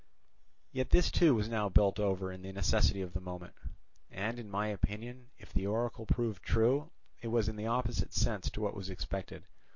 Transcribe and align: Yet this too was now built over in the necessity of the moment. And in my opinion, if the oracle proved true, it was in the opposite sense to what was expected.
Yet 0.71 0.89
this 0.89 1.11
too 1.11 1.35
was 1.35 1.47
now 1.47 1.69
built 1.69 1.99
over 1.99 2.31
in 2.31 2.41
the 2.41 2.51
necessity 2.51 3.03
of 3.03 3.13
the 3.13 3.19
moment. 3.21 3.53
And 4.09 4.39
in 4.39 4.49
my 4.49 4.65
opinion, 4.69 5.29
if 5.37 5.53
the 5.53 5.67
oracle 5.67 6.07
proved 6.07 6.41
true, 6.41 6.89
it 7.21 7.27
was 7.27 7.47
in 7.47 7.55
the 7.55 7.67
opposite 7.67 8.11
sense 8.11 8.49
to 8.49 8.61
what 8.61 8.73
was 8.73 8.89
expected. 8.89 9.43